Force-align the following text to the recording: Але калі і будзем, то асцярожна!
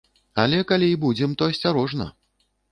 Але 0.43 0.61
калі 0.71 0.89
і 0.95 0.97
будзем, 1.05 1.37
то 1.43 1.51
асцярожна! 1.53 2.13